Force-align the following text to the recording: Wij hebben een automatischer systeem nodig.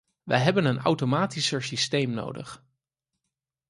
Wij 0.23 0.39
hebben 0.39 0.65
een 0.65 0.79
automatischer 0.79 1.63
systeem 1.63 2.11
nodig. 2.11 2.63